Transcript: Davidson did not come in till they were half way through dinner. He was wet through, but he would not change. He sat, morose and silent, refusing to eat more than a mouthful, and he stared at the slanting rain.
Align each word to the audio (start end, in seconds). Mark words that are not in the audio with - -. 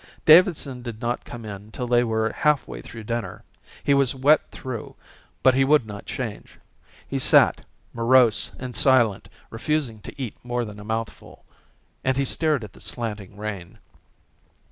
Davidson 0.25 0.81
did 0.81 0.99
not 0.99 1.25
come 1.25 1.45
in 1.45 1.69
till 1.69 1.85
they 1.85 2.03
were 2.03 2.31
half 2.33 2.67
way 2.67 2.81
through 2.81 3.03
dinner. 3.03 3.43
He 3.83 3.93
was 3.93 4.15
wet 4.15 4.41
through, 4.49 4.95
but 5.43 5.53
he 5.53 5.63
would 5.63 5.85
not 5.85 6.07
change. 6.07 6.57
He 7.07 7.19
sat, 7.19 7.67
morose 7.93 8.49
and 8.57 8.75
silent, 8.75 9.29
refusing 9.51 9.99
to 9.99 10.19
eat 10.19 10.33
more 10.41 10.65
than 10.65 10.79
a 10.79 10.83
mouthful, 10.83 11.45
and 12.03 12.17
he 12.17 12.25
stared 12.25 12.63
at 12.63 12.73
the 12.73 12.81
slanting 12.81 13.37
rain. 13.37 13.77